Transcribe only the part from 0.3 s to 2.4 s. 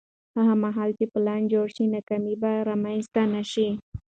هغه مهال چې پلان جوړ شي، ناکامي